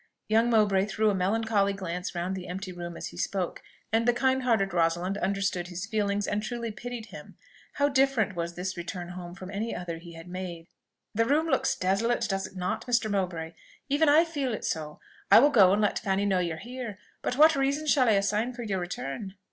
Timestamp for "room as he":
2.71-3.17